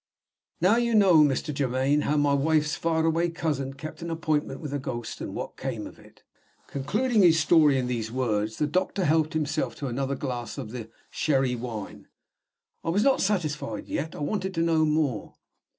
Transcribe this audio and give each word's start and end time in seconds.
Now 0.59 0.77
you 0.77 0.95
know, 0.95 1.17
Mr. 1.17 1.55
Germaine, 1.55 2.01
how 2.09 2.17
my 2.17 2.33
wife's 2.33 2.73
far 2.75 3.05
away 3.05 3.29
cousin 3.29 3.73
kept 3.75 4.01
an 4.01 4.09
appointment 4.09 4.59
with 4.59 4.73
a 4.73 4.79
ghost, 4.79 5.21
and 5.21 5.35
what 5.35 5.57
came 5.57 5.85
of 5.85 5.99
it."* 5.99 6.23
Concluding 6.65 7.21
his 7.21 7.39
story 7.39 7.77
in 7.77 7.85
these 7.85 8.11
words, 8.11 8.57
the 8.57 8.65
doctor 8.65 9.05
helped 9.05 9.33
himself 9.33 9.75
to 9.75 9.85
another 9.85 10.15
glass 10.15 10.57
of 10.57 10.71
the 10.71 10.89
"sherry 11.11 11.53
wine." 11.55 12.07
I 12.83 12.89
was 12.89 13.03
not 13.03 13.21
satisfied 13.21 13.87
yet; 13.87 14.15
I 14.15 14.21
wanted 14.21 14.55
to 14.55 14.63
know 14.63 14.85
more. 14.85 15.35